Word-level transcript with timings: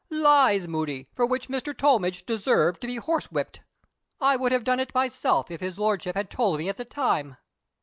"Lies, 0.09 0.67
Moody, 0.67 1.05
for 1.13 1.27
which 1.27 1.47
Mr. 1.47 1.77
Tollmidge 1.77 2.25
deserved 2.25 2.81
to 2.81 2.87
be 2.87 2.95
horsewhipped. 2.97 3.59
I 4.19 4.35
would 4.35 4.51
have 4.51 4.63
done 4.63 4.79
it 4.79 4.95
myself 4.95 5.51
if 5.51 5.61
his 5.61 5.77
Lordship 5.77 6.15
had 6.15 6.31
told 6.31 6.57
me 6.57 6.69
at 6.69 6.77
the 6.77 6.85
time. 6.85 7.37